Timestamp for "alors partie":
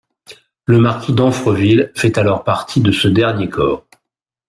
2.17-2.81